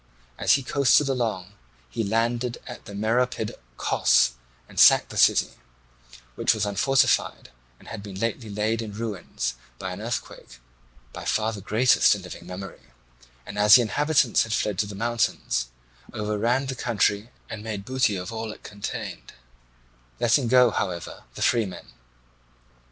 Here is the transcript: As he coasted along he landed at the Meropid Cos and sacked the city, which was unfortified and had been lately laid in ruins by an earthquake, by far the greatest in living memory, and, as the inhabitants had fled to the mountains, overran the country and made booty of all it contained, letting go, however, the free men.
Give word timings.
As 0.39 0.53
he 0.53 0.63
coasted 0.63 1.07
along 1.09 1.53
he 1.87 2.03
landed 2.03 2.57
at 2.65 2.85
the 2.85 2.95
Meropid 2.95 3.53
Cos 3.77 4.31
and 4.67 4.79
sacked 4.79 5.09
the 5.09 5.15
city, 5.15 5.51
which 6.33 6.55
was 6.55 6.65
unfortified 6.65 7.51
and 7.77 7.87
had 7.87 8.01
been 8.01 8.19
lately 8.19 8.49
laid 8.49 8.81
in 8.81 8.93
ruins 8.93 9.53
by 9.77 9.91
an 9.91 10.01
earthquake, 10.01 10.57
by 11.13 11.23
far 11.23 11.53
the 11.53 11.61
greatest 11.61 12.15
in 12.15 12.23
living 12.23 12.47
memory, 12.47 12.81
and, 13.45 13.59
as 13.59 13.75
the 13.75 13.83
inhabitants 13.83 14.41
had 14.41 14.53
fled 14.53 14.79
to 14.79 14.87
the 14.87 14.95
mountains, 14.95 15.67
overran 16.13 16.65
the 16.65 16.73
country 16.73 17.29
and 17.47 17.61
made 17.63 17.85
booty 17.85 18.15
of 18.15 18.33
all 18.33 18.51
it 18.51 18.63
contained, 18.63 19.33
letting 20.19 20.47
go, 20.47 20.71
however, 20.71 21.25
the 21.35 21.43
free 21.43 21.67
men. 21.67 21.89